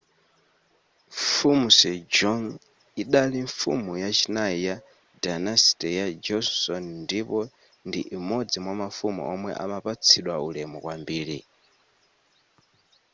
[1.11, 2.43] mfumu sejong
[3.03, 4.75] idali mfumu yachinayi ya
[5.23, 7.39] dynasty ya joseon ndipo
[7.87, 11.39] ndi imodzi mwamafumu omwe imapatsidwa ulemu kwambiri